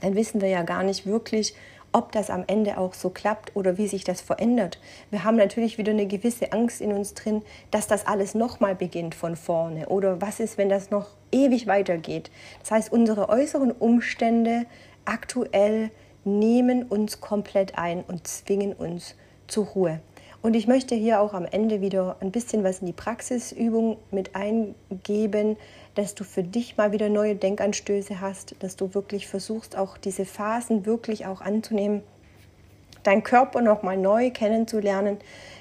dann 0.00 0.14
wissen 0.14 0.40
wir 0.40 0.48
ja 0.48 0.62
gar 0.62 0.84
nicht 0.84 1.06
wirklich, 1.06 1.56
ob 1.90 2.12
das 2.12 2.30
am 2.30 2.44
Ende 2.46 2.78
auch 2.78 2.94
so 2.94 3.10
klappt 3.10 3.56
oder 3.56 3.76
wie 3.76 3.88
sich 3.88 4.04
das 4.04 4.20
verändert. 4.20 4.78
Wir 5.10 5.24
haben 5.24 5.36
natürlich 5.36 5.76
wieder 5.76 5.90
eine 5.90 6.06
gewisse 6.06 6.52
Angst 6.52 6.80
in 6.80 6.92
uns 6.92 7.14
drin, 7.14 7.42
dass 7.72 7.88
das 7.88 8.06
alles 8.06 8.36
nochmal 8.36 8.76
beginnt 8.76 9.16
von 9.16 9.34
vorne 9.34 9.88
oder 9.88 10.20
was 10.20 10.38
ist, 10.38 10.56
wenn 10.56 10.68
das 10.68 10.90
noch 10.90 11.08
ewig 11.32 11.66
weitergeht. 11.66 12.30
Das 12.60 12.70
heißt, 12.70 12.92
unsere 12.92 13.28
äußeren 13.28 13.72
Umstände 13.72 14.66
aktuell 15.04 15.90
nehmen 16.24 16.84
uns 16.84 17.20
komplett 17.20 17.76
ein 17.76 18.02
und 18.02 18.26
zwingen 18.26 18.72
uns 18.72 19.14
zur 19.46 19.66
Ruhe. 19.66 20.00
Und 20.44 20.54
ich 20.54 20.66
möchte 20.66 20.94
hier 20.94 21.20
auch 21.20 21.32
am 21.32 21.46
Ende 21.46 21.80
wieder 21.80 22.16
ein 22.20 22.30
bisschen 22.30 22.64
was 22.64 22.80
in 22.80 22.86
die 22.86 22.92
Praxisübung 22.92 23.96
mit 24.10 24.36
eingeben, 24.36 25.56
dass 25.94 26.14
du 26.14 26.22
für 26.22 26.42
dich 26.42 26.76
mal 26.76 26.92
wieder 26.92 27.08
neue 27.08 27.34
Denkanstöße 27.34 28.20
hast, 28.20 28.54
dass 28.58 28.76
du 28.76 28.92
wirklich 28.92 29.26
versuchst, 29.26 29.74
auch 29.74 29.96
diese 29.96 30.26
Phasen 30.26 30.84
wirklich 30.84 31.24
auch 31.24 31.40
anzunehmen, 31.40 32.02
deinen 33.04 33.22
Körper 33.22 33.60
nochmal 33.60 33.96
neu 33.96 34.30
kennenzulernen, 34.30 35.18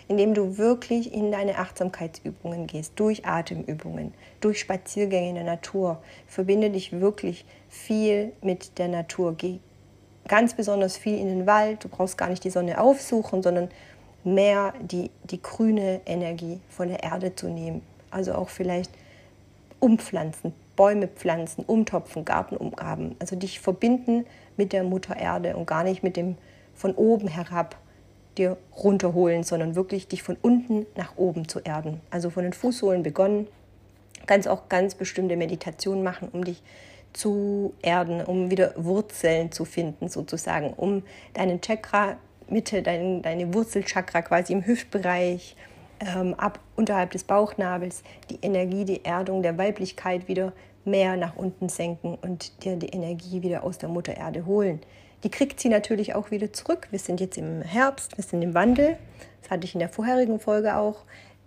indem 0.07 0.33
du 0.33 0.57
wirklich 0.57 1.13
in 1.13 1.31
deine 1.31 1.57
Achtsamkeitsübungen 1.57 2.67
gehst, 2.67 2.93
durch 2.95 3.25
Atemübungen, 3.25 4.13
durch 4.41 4.59
Spaziergänge 4.59 5.29
in 5.29 5.35
der 5.35 5.43
Natur. 5.43 6.01
Verbinde 6.27 6.69
dich 6.69 6.99
wirklich 6.99 7.45
viel 7.69 8.33
mit 8.41 8.77
der 8.79 8.87
Natur. 8.87 9.35
Geh 9.37 9.59
ganz 10.27 10.53
besonders 10.53 10.97
viel 10.97 11.17
in 11.17 11.27
den 11.27 11.47
Wald. 11.47 11.83
Du 11.83 11.89
brauchst 11.89 12.17
gar 12.17 12.29
nicht 12.29 12.43
die 12.43 12.49
Sonne 12.49 12.79
aufsuchen, 12.79 13.43
sondern 13.43 13.69
mehr 14.23 14.73
die, 14.81 15.11
die 15.25 15.41
grüne 15.41 16.01
Energie 16.05 16.59
von 16.69 16.87
der 16.87 17.03
Erde 17.03 17.35
zu 17.35 17.47
nehmen. 17.47 17.81
Also 18.09 18.33
auch 18.33 18.49
vielleicht 18.49 18.91
umpflanzen, 19.79 20.53
Bäume 20.75 21.07
pflanzen, 21.07 21.65
umtopfen, 21.65 22.23
Garten 22.23 22.55
umgraben. 22.55 23.15
Also 23.19 23.35
dich 23.35 23.59
verbinden 23.59 24.25
mit 24.55 24.71
der 24.71 24.83
Mutter 24.83 25.17
Erde 25.17 25.57
und 25.57 25.65
gar 25.65 25.83
nicht 25.83 26.03
mit 26.03 26.15
dem 26.15 26.37
von 26.73 26.93
oben 26.95 27.27
herab 27.27 27.77
dir 28.37 28.57
runterholen, 28.75 29.43
sondern 29.43 29.75
wirklich 29.75 30.07
dich 30.07 30.23
von 30.23 30.37
unten 30.41 30.85
nach 30.95 31.17
oben 31.17 31.47
zu 31.47 31.59
erden. 31.59 32.01
Also 32.09 32.29
von 32.29 32.43
den 32.43 32.53
Fußsohlen 32.53 33.03
begonnen, 33.03 33.47
kannst 34.25 34.47
auch 34.47 34.69
ganz 34.69 34.95
bestimmte 34.95 35.35
Meditationen 35.35 36.03
machen, 36.03 36.29
um 36.31 36.43
dich 36.43 36.63
zu 37.13 37.73
erden, 37.81 38.21
um 38.23 38.49
wieder 38.49 38.73
Wurzeln 38.75 39.51
zu 39.51 39.65
finden, 39.65 40.09
sozusagen, 40.09 40.73
um 40.73 41.03
deinen 41.33 41.61
Chakra 41.61 42.17
Mitte, 42.49 42.81
dein, 42.81 43.21
deine 43.21 43.53
Wurzelchakra 43.53 44.21
quasi 44.21 44.53
im 44.53 44.65
Hüftbereich, 44.65 45.55
ähm, 45.99 46.33
ab 46.33 46.59
unterhalb 46.75 47.11
des 47.11 47.23
Bauchnabels, 47.23 48.03
die 48.29 48.39
Energie, 48.41 48.83
die 48.85 49.05
Erdung 49.05 49.43
der 49.43 49.57
Weiblichkeit 49.57 50.27
wieder 50.27 50.53
mehr 50.85 51.15
nach 51.15 51.35
unten 51.37 51.69
senken 51.69 52.17
und 52.21 52.63
dir 52.63 52.75
die 52.75 52.89
Energie 52.89 53.41
wieder 53.41 53.63
aus 53.63 53.77
der 53.77 53.89
Mutter 53.89 54.17
Erde 54.17 54.45
holen. 54.45 54.81
Die 55.23 55.29
kriegt 55.29 55.59
sie 55.59 55.69
natürlich 55.69 56.15
auch 56.15 56.31
wieder 56.31 56.51
zurück. 56.51 56.87
Wir 56.91 56.99
sind 56.99 57.21
jetzt 57.21 57.37
im 57.37 57.61
Herbst, 57.61 58.17
wir 58.17 58.23
sind 58.23 58.41
im 58.41 58.53
Wandel. 58.53 58.97
Das 59.41 59.51
hatte 59.51 59.65
ich 59.65 59.73
in 59.73 59.79
der 59.79 59.89
vorherigen 59.89 60.39
Folge 60.39 60.75
auch. 60.75 61.03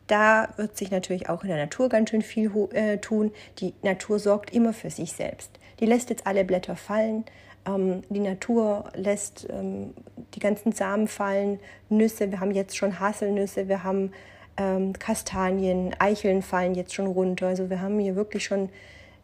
Da 0.06 0.48
wird 0.56 0.76
sich 0.76 0.90
natürlich 0.90 1.28
auch 1.28 1.42
in 1.42 1.48
der 1.48 1.58
Natur 1.58 1.88
ganz 1.88 2.10
schön 2.10 2.22
viel 2.22 2.50
äh, 2.72 2.98
tun. 2.98 3.32
Die 3.58 3.74
Natur 3.82 4.18
sorgt 4.18 4.54
immer 4.54 4.72
für 4.72 4.90
sich 4.90 5.12
selbst. 5.12 5.50
Die 5.80 5.86
lässt 5.86 6.10
jetzt 6.10 6.26
alle 6.26 6.44
Blätter 6.44 6.76
fallen. 6.76 7.24
Ähm, 7.66 8.02
die 8.08 8.20
Natur 8.20 8.84
lässt 8.94 9.46
ähm, 9.50 9.94
die 10.34 10.38
ganzen 10.38 10.72
Samen 10.72 11.08
fallen, 11.08 11.58
Nüsse. 11.88 12.30
Wir 12.30 12.40
haben 12.40 12.52
jetzt 12.52 12.76
schon 12.76 13.00
Haselnüsse, 13.00 13.68
wir 13.68 13.82
haben 13.82 14.12
ähm, 14.56 14.92
Kastanien, 14.94 15.94
Eicheln 15.98 16.42
fallen 16.42 16.74
jetzt 16.74 16.94
schon 16.94 17.06
runter. 17.06 17.48
Also 17.48 17.68
wir 17.68 17.80
haben 17.80 17.98
hier 17.98 18.16
wirklich 18.16 18.44
schon 18.44 18.70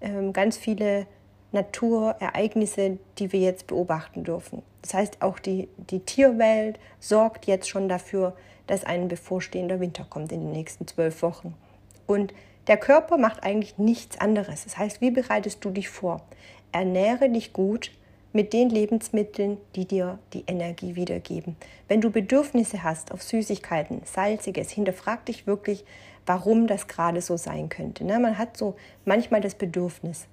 ähm, 0.00 0.32
ganz 0.32 0.56
viele 0.56 1.06
Naturereignisse, 1.52 2.98
die 3.18 3.32
wir 3.32 3.40
jetzt 3.40 3.66
beobachten 3.66 4.24
dürfen. 4.24 4.62
Das 4.82 4.94
heißt, 4.94 5.22
auch 5.22 5.38
die, 5.38 5.68
die 5.90 6.00
Tierwelt 6.00 6.78
sorgt 6.98 7.46
jetzt 7.46 7.68
schon 7.68 7.88
dafür, 7.88 8.34
dass 8.66 8.84
ein 8.84 9.08
bevorstehender 9.08 9.80
Winter 9.80 10.06
kommt 10.08 10.32
in 10.32 10.40
den 10.40 10.52
nächsten 10.52 10.86
zwölf 10.86 11.22
Wochen. 11.22 11.54
Und 12.06 12.32
der 12.68 12.76
Körper 12.76 13.18
macht 13.18 13.42
eigentlich 13.42 13.78
nichts 13.78 14.20
anderes. 14.20 14.64
Das 14.64 14.78
heißt, 14.78 15.00
wie 15.00 15.10
bereitest 15.10 15.64
du 15.64 15.70
dich 15.70 15.88
vor? 15.88 16.22
Ernähre 16.70 17.28
dich 17.28 17.52
gut 17.52 17.90
mit 18.32 18.52
den 18.52 18.70
Lebensmitteln, 18.70 19.58
die 19.74 19.84
dir 19.84 20.18
die 20.32 20.44
Energie 20.46 20.94
wiedergeben. 20.94 21.56
Wenn 21.88 22.00
du 22.00 22.10
Bedürfnisse 22.10 22.82
hast 22.82 23.12
auf 23.12 23.22
Süßigkeiten, 23.22 24.02
Salziges, 24.04 24.70
hinterfrag 24.70 25.26
dich 25.26 25.46
wirklich, 25.46 25.84
warum 26.24 26.66
das 26.66 26.88
gerade 26.88 27.20
so 27.20 27.36
sein 27.36 27.68
könnte. 27.68 28.04
Ne? 28.04 28.18
Man 28.18 28.38
hat 28.38 28.56
so 28.56 28.76
manchmal 29.04 29.40
das 29.40 29.54
Bedürfnis. 29.54 30.26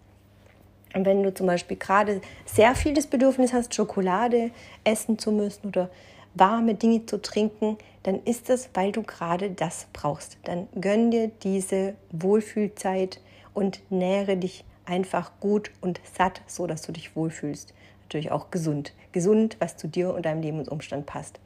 Wenn 0.93 1.23
du 1.23 1.33
zum 1.33 1.47
Beispiel 1.47 1.77
gerade 1.77 2.21
sehr 2.45 2.75
viel 2.75 2.93
das 2.93 3.07
Bedürfnis 3.07 3.53
hast, 3.53 3.75
Schokolade 3.75 4.51
essen 4.83 5.19
zu 5.19 5.31
müssen 5.31 5.67
oder 5.67 5.89
warme 6.33 6.75
Dinge 6.75 7.05
zu 7.05 7.21
trinken, 7.21 7.77
dann 8.03 8.23
ist 8.23 8.49
das, 8.49 8.69
weil 8.73 8.91
du 8.91 9.03
gerade 9.03 9.51
das 9.51 9.87
brauchst. 9.93 10.37
Dann 10.45 10.67
gönn 10.79 11.11
dir 11.11 11.29
diese 11.43 11.95
Wohlfühlzeit 12.11 13.19
und 13.53 13.81
nähre 13.91 14.37
dich 14.37 14.63
einfach 14.85 15.31
gut 15.39 15.71
und 15.81 16.01
satt, 16.17 16.41
so 16.47 16.65
dass 16.65 16.81
du 16.81 16.91
dich 16.91 17.15
wohlfühlst. 17.15 17.73
Natürlich 18.03 18.31
auch 18.31 18.49
gesund. 18.49 18.93
Gesund, 19.11 19.57
was 19.59 19.77
zu 19.77 19.87
dir 19.87 20.13
und 20.13 20.25
deinem 20.25 20.41
Lebensumstand 20.41 21.05
passt. 21.05 21.39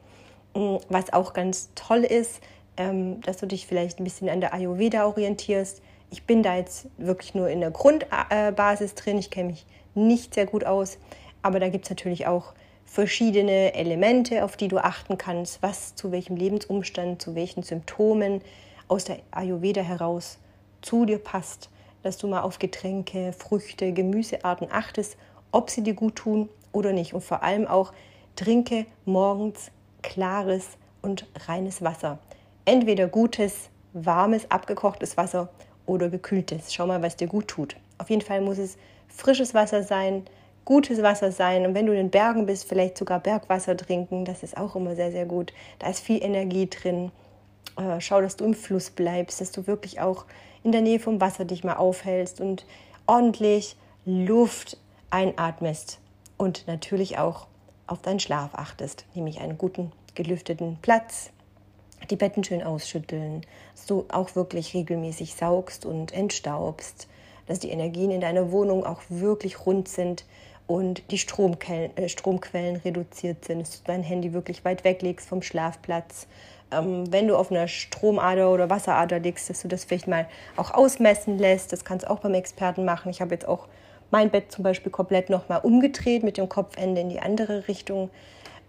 Mm, 0.54 0.76
was 0.88 1.12
auch 1.12 1.34
ganz 1.34 1.70
toll 1.74 2.04
ist, 2.04 2.40
ähm, 2.76 3.20
dass 3.20 3.36
du 3.36 3.46
dich 3.46 3.66
vielleicht 3.66 4.00
ein 4.00 4.04
bisschen 4.04 4.28
an 4.28 4.40
der 4.40 4.54
Ayurveda 4.54 5.06
orientierst. 5.06 5.82
Ich 6.14 6.26
bin 6.26 6.44
da 6.44 6.54
jetzt 6.54 6.86
wirklich 6.96 7.34
nur 7.34 7.48
in 7.48 7.58
der 7.58 7.72
Grundbasis 7.72 8.94
drin. 8.94 9.18
Ich 9.18 9.30
kenne 9.30 9.48
mich 9.48 9.66
nicht 9.96 10.34
sehr 10.34 10.46
gut 10.46 10.64
aus. 10.64 10.98
Aber 11.42 11.58
da 11.58 11.68
gibt 11.68 11.86
es 11.86 11.90
natürlich 11.90 12.28
auch 12.28 12.52
verschiedene 12.84 13.74
Elemente, 13.74 14.44
auf 14.44 14.56
die 14.56 14.68
du 14.68 14.78
achten 14.78 15.18
kannst, 15.18 15.60
was 15.60 15.96
zu 15.96 16.12
welchem 16.12 16.36
Lebensumstand, 16.36 17.20
zu 17.20 17.34
welchen 17.34 17.64
Symptomen 17.64 18.42
aus 18.86 19.06
der 19.06 19.18
Ayurveda 19.32 19.80
heraus 19.80 20.38
zu 20.82 21.04
dir 21.04 21.18
passt, 21.18 21.68
dass 22.04 22.16
du 22.16 22.28
mal 22.28 22.42
auf 22.42 22.60
Getränke, 22.60 23.32
Früchte, 23.32 23.92
Gemüsearten 23.92 24.68
achtest, 24.70 25.16
ob 25.50 25.68
sie 25.68 25.82
dir 25.82 25.94
gut 25.94 26.14
tun 26.14 26.48
oder 26.70 26.92
nicht. 26.92 27.12
Und 27.12 27.24
vor 27.24 27.42
allem 27.42 27.66
auch 27.66 27.92
trinke 28.36 28.86
morgens 29.04 29.72
klares 30.00 30.78
und 31.02 31.26
reines 31.48 31.82
Wasser. 31.82 32.20
Entweder 32.66 33.08
gutes, 33.08 33.68
warmes, 33.94 34.48
abgekochtes 34.48 35.16
Wasser 35.16 35.48
oder 35.86 36.08
gekühltes. 36.08 36.72
Schau 36.72 36.86
mal, 36.86 37.02
was 37.02 37.16
dir 37.16 37.28
gut 37.28 37.48
tut. 37.48 37.76
Auf 37.98 38.10
jeden 38.10 38.22
Fall 38.22 38.40
muss 38.40 38.58
es 38.58 38.76
frisches 39.08 39.54
Wasser 39.54 39.82
sein, 39.82 40.24
gutes 40.64 41.02
Wasser 41.02 41.32
sein. 41.32 41.66
Und 41.66 41.74
wenn 41.74 41.86
du 41.86 41.92
in 41.92 41.98
den 41.98 42.10
Bergen 42.10 42.46
bist, 42.46 42.68
vielleicht 42.68 42.98
sogar 42.98 43.20
Bergwasser 43.20 43.76
trinken. 43.76 44.24
Das 44.24 44.42
ist 44.42 44.56
auch 44.56 44.76
immer 44.76 44.96
sehr, 44.96 45.12
sehr 45.12 45.26
gut. 45.26 45.52
Da 45.78 45.88
ist 45.88 46.00
viel 46.00 46.22
Energie 46.22 46.68
drin. 46.68 47.12
Äh, 47.76 48.00
schau, 48.00 48.20
dass 48.20 48.36
du 48.36 48.44
im 48.44 48.54
Fluss 48.54 48.90
bleibst, 48.90 49.40
dass 49.40 49.52
du 49.52 49.66
wirklich 49.66 50.00
auch 50.00 50.24
in 50.62 50.72
der 50.72 50.80
Nähe 50.80 50.98
vom 50.98 51.20
Wasser 51.20 51.44
dich 51.44 51.64
mal 51.64 51.74
aufhältst 51.76 52.40
und 52.40 52.64
ordentlich 53.06 53.76
Luft 54.06 54.78
einatmest 55.10 55.98
und 56.36 56.66
natürlich 56.66 57.18
auch 57.18 57.46
auf 57.86 58.00
deinen 58.02 58.20
Schlaf 58.20 58.54
achtest, 58.54 59.04
nämlich 59.14 59.40
einen 59.40 59.58
guten 59.58 59.92
gelüfteten 60.14 60.78
Platz, 60.80 61.30
die 62.10 62.16
Betten 62.16 62.44
schön 62.44 62.62
ausschütteln, 62.62 63.42
dass 63.74 63.86
du 63.86 64.04
auch 64.08 64.36
wirklich 64.36 64.74
regelmäßig 64.74 65.34
saugst 65.34 65.86
und 65.86 66.12
entstaubst, 66.12 67.08
dass 67.46 67.60
die 67.60 67.70
Energien 67.70 68.10
in 68.10 68.20
deiner 68.20 68.50
Wohnung 68.50 68.84
auch 68.84 69.02
wirklich 69.08 69.66
rund 69.66 69.88
sind, 69.88 70.24
und 70.66 71.10
die 71.10 71.18
Stromquellen, 71.18 71.96
äh, 71.96 72.08
Stromquellen 72.08 72.76
reduziert 72.76 73.44
sind, 73.44 73.60
dass 73.60 73.78
du 73.78 73.78
dein 73.84 74.02
Handy 74.02 74.32
wirklich 74.32 74.64
weit 74.64 74.84
weglegst 74.84 75.28
vom 75.28 75.42
Schlafplatz. 75.42 76.26
Ähm, 76.70 77.12
wenn 77.12 77.28
du 77.28 77.36
auf 77.36 77.50
einer 77.50 77.68
Stromader 77.68 78.50
oder 78.50 78.70
Wasserader 78.70 79.18
liegst, 79.18 79.50
dass 79.50 79.62
du 79.62 79.68
das 79.68 79.84
vielleicht 79.84 80.08
mal 80.08 80.26
auch 80.56 80.72
ausmessen 80.72 81.38
lässt. 81.38 81.72
Das 81.72 81.84
kannst 81.84 82.06
du 82.06 82.10
auch 82.10 82.20
beim 82.20 82.34
Experten 82.34 82.84
machen. 82.84 83.10
Ich 83.10 83.20
habe 83.20 83.34
jetzt 83.34 83.46
auch 83.46 83.68
mein 84.10 84.30
Bett 84.30 84.52
zum 84.52 84.64
Beispiel 84.64 84.90
komplett 84.90 85.28
nochmal 85.28 85.60
umgedreht 85.62 86.22
mit 86.22 86.38
dem 86.38 86.48
Kopfende 86.48 87.00
in 87.00 87.08
die 87.08 87.20
andere 87.20 87.68
Richtung 87.68 88.10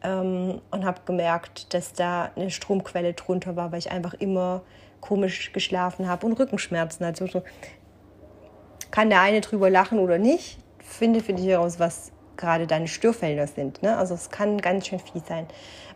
ähm, 0.06 0.62
und 0.72 0.86
habe 0.86 1.02
gemerkt, 1.06 1.74
dass 1.74 1.94
da 1.94 2.32
eine 2.36 2.52
Stromquelle 2.52 3.14
drunter 3.14 3.56
war, 3.56 3.72
weil 3.72 3.80
ich 3.80 3.92
einfach 3.92 4.14
immer 4.14 4.62
komisch 5.02 5.52
geschlafen 5.52 6.08
habe 6.08 6.26
und 6.26 6.34
Rückenschmerzen. 6.34 7.06
Also 7.06 7.28
so 7.28 7.44
kann 8.92 9.10
der 9.10 9.22
eine 9.22 9.42
drüber 9.42 9.70
lachen 9.70 10.00
oder 10.00 10.18
nicht 10.18 10.60
finde 10.80 11.22
für 11.22 11.34
dich 11.34 11.48
heraus, 11.48 11.80
was 11.80 12.12
gerade 12.38 12.68
deine 12.68 12.88
Störfelder 12.88 13.48
sind. 13.48 13.82
Ne? 13.82 13.98
Also 13.98 14.14
es 14.14 14.30
kann 14.30 14.60
ganz 14.60 14.88
schön 14.88 15.00
viel 15.00 15.22
sein. 15.28 15.48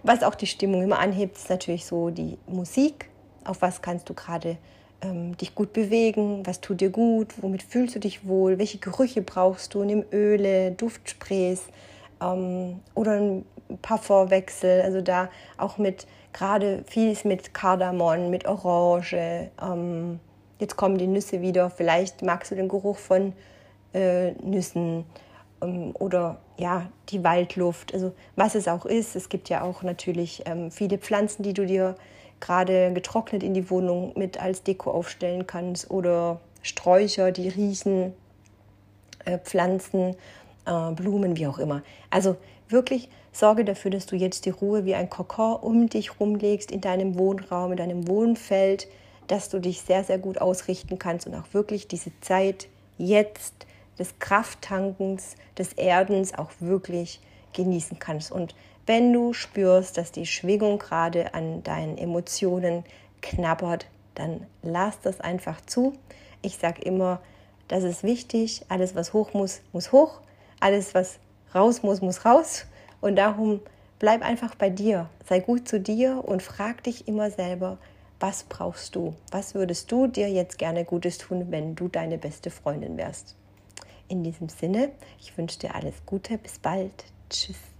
Was 0.03 0.23
auch 0.23 0.35
die 0.35 0.47
Stimmung 0.47 0.81
immer 0.81 0.99
anhebt, 0.99 1.37
ist 1.37 1.49
natürlich 1.49 1.85
so 1.85 2.09
die 2.09 2.37
Musik. 2.47 3.09
Auf 3.45 3.61
was 3.61 3.81
kannst 3.81 4.09
du 4.09 4.13
gerade 4.13 4.57
ähm, 5.01 5.37
dich 5.37 5.53
gut 5.53 5.73
bewegen? 5.73 6.45
Was 6.45 6.61
tut 6.61 6.81
dir 6.81 6.89
gut? 6.89 7.33
Womit 7.41 7.63
fühlst 7.63 7.95
du 7.95 7.99
dich 7.99 8.25
wohl? 8.25 8.57
Welche 8.57 8.79
Gerüche 8.79 9.21
brauchst 9.21 9.73
du? 9.73 9.83
Nimm 9.83 10.03
Öle, 10.11 10.71
Duftsprays 10.71 11.67
ähm, 12.21 12.79
oder 12.95 13.13
ein 13.13 13.45
Parfumwechsel. 13.81 14.81
Also 14.81 15.01
da 15.01 15.29
auch 15.57 15.77
mit 15.77 16.07
gerade 16.33 16.83
vieles 16.87 17.25
mit 17.25 17.53
Kardamom, 17.53 18.29
mit 18.29 18.47
Orange. 18.47 19.49
Ähm, 19.61 20.19
jetzt 20.59 20.75
kommen 20.75 20.97
die 20.97 21.07
Nüsse 21.07 21.41
wieder. 21.41 21.69
Vielleicht 21.69 22.21
magst 22.21 22.51
du 22.51 22.55
den 22.55 22.67
Geruch 22.67 22.97
von 22.97 23.33
äh, 23.93 24.31
Nüssen 24.43 25.05
ähm, 25.61 25.91
oder 25.97 26.39
ja, 26.57 26.87
die 27.09 27.23
Waldluft, 27.23 27.93
also 27.93 28.13
was 28.35 28.55
es 28.55 28.67
auch 28.67 28.85
ist. 28.85 29.15
Es 29.15 29.29
gibt 29.29 29.49
ja 29.49 29.61
auch 29.61 29.83
natürlich 29.83 30.43
ähm, 30.45 30.71
viele 30.71 30.97
Pflanzen, 30.97 31.43
die 31.43 31.53
du 31.53 31.65
dir 31.65 31.95
gerade 32.39 32.93
getrocknet 32.93 33.43
in 33.43 33.53
die 33.53 33.69
Wohnung 33.69 34.13
mit 34.15 34.41
als 34.41 34.63
Deko 34.63 34.91
aufstellen 34.91 35.47
kannst 35.47 35.91
oder 35.91 36.39
Sträucher, 36.61 37.31
die 37.31 37.49
riechen, 37.49 38.13
äh, 39.25 39.37
Pflanzen, 39.37 40.15
äh, 40.65 40.91
Blumen, 40.91 41.37
wie 41.37 41.47
auch 41.47 41.59
immer. 41.59 41.83
Also 42.09 42.35
wirklich 42.69 43.09
sorge 43.31 43.65
dafür, 43.65 43.91
dass 43.91 44.05
du 44.05 44.15
jetzt 44.15 44.45
die 44.45 44.49
Ruhe 44.51 44.85
wie 44.85 44.95
ein 44.95 45.09
Kokon 45.09 45.55
um 45.57 45.89
dich 45.89 46.19
rumlegst 46.19 46.71
in 46.71 46.81
deinem 46.81 47.17
Wohnraum, 47.17 47.71
in 47.71 47.77
deinem 47.77 48.07
Wohnfeld, 48.07 48.87
dass 49.27 49.49
du 49.49 49.59
dich 49.59 49.81
sehr, 49.81 50.03
sehr 50.03 50.17
gut 50.17 50.39
ausrichten 50.39 50.97
kannst 50.97 51.27
und 51.27 51.35
auch 51.35 51.53
wirklich 51.53 51.87
diese 51.87 52.11
Zeit 52.21 52.67
jetzt 52.97 53.53
des 53.97 54.17
Krafttankens, 54.19 55.35
des 55.57 55.73
Erdens 55.73 56.33
auch 56.33 56.51
wirklich 56.59 57.19
genießen 57.53 57.99
kannst. 57.99 58.31
Und 58.31 58.55
wenn 58.85 59.13
du 59.13 59.33
spürst, 59.33 59.97
dass 59.97 60.11
die 60.11 60.25
Schwingung 60.25 60.79
gerade 60.79 61.33
an 61.33 61.61
deinen 61.63 61.97
Emotionen 61.97 62.83
knabbert, 63.21 63.85
dann 64.15 64.45
lass 64.63 64.99
das 65.01 65.21
einfach 65.21 65.61
zu. 65.65 65.93
Ich 66.41 66.57
sage 66.57 66.81
immer, 66.81 67.21
das 67.67 67.83
ist 67.83 68.03
wichtig. 68.03 68.65
Alles, 68.67 68.95
was 68.95 69.13
hoch 69.13 69.33
muss, 69.33 69.61
muss 69.73 69.91
hoch. 69.91 70.21
Alles, 70.59 70.93
was 70.93 71.19
raus 71.53 71.83
muss, 71.83 72.01
muss 72.01 72.25
raus. 72.25 72.65
Und 73.01 73.15
darum 73.15 73.61
bleib 73.97 74.21
einfach 74.21 74.55
bei 74.55 74.69
dir, 74.69 75.09
sei 75.27 75.39
gut 75.39 75.67
zu 75.67 75.79
dir 75.79 76.23
und 76.25 76.41
frag 76.43 76.83
dich 76.83 77.07
immer 77.07 77.31
selber, 77.31 77.77
was 78.19 78.43
brauchst 78.43 78.95
du? 78.95 79.15
Was 79.31 79.55
würdest 79.55 79.91
du 79.91 80.07
dir 80.07 80.29
jetzt 80.29 80.57
gerne 80.57 80.83
Gutes 80.83 81.17
tun, 81.17 81.47
wenn 81.51 81.75
du 81.75 81.87
deine 81.87 82.17
beste 82.17 82.49
Freundin 82.49 82.97
wärst? 82.97 83.35
In 84.09 84.23
diesem 84.23 84.49
Sinne, 84.49 84.91
ich 85.19 85.37
wünsche 85.37 85.59
dir 85.59 85.75
alles 85.75 85.95
Gute, 86.05 86.37
bis 86.37 86.59
bald. 86.59 87.05
Tschüss. 87.29 87.78